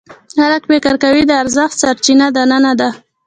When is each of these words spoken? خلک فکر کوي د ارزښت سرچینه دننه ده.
خلک 0.41 0.61
فکر 0.69 0.93
کوي 1.03 1.23
د 1.27 1.31
ارزښت 1.43 1.75
سرچینه 1.81 2.27
دننه 2.35 2.73
ده. 2.79 2.89